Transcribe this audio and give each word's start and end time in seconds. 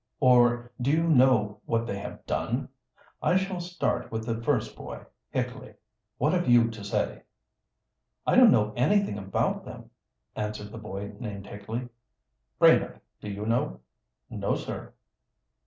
or 0.19 0.71
Do 0.81 0.89
you 0.89 1.03
know 1.03 1.59
what 1.67 1.85
they 1.85 1.99
have 1.99 2.25
done? 2.25 2.69
I 3.21 3.37
shall 3.37 3.59
start 3.59 4.11
with 4.11 4.25
the 4.25 4.41
first 4.41 4.75
boy. 4.75 5.01
Hickley, 5.29 5.75
what 6.17 6.33
have 6.33 6.49
you 6.49 6.71
to 6.71 6.83
say?" 6.83 7.21
"I 8.25 8.33
don't 8.35 8.49
know 8.49 8.73
anything 8.75 9.19
about 9.19 9.63
them," 9.63 9.91
answered 10.35 10.71
the 10.71 10.79
boy 10.79 11.13
named 11.19 11.45
Hickley. 11.45 11.87
"Brainard, 12.57 12.99
do 13.21 13.29
you 13.29 13.45
know?" 13.45 13.79
"No, 14.31 14.55
sir." 14.55 14.91